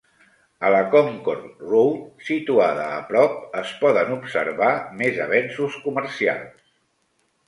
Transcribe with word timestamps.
A 0.67 0.69
la 0.75 0.77
Concord 0.93 1.59
Road, 1.73 1.99
situada 2.29 2.85
a 2.93 2.95
prop, 3.11 3.35
es 3.61 3.73
poden 3.83 4.13
observar 4.15 4.71
més 5.03 5.21
avenços 5.27 5.77
comercials. 5.85 6.65